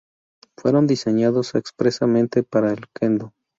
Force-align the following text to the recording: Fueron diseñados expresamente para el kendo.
Fueron 0.57 0.87
diseñados 0.87 1.53
expresamente 1.53 2.41
para 2.41 2.73
el 2.73 2.87
kendo. 2.91 3.33